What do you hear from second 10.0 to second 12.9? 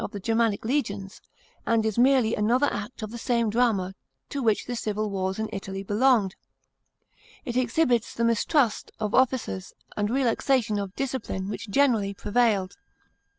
relaxation of discipline which generally prevailed.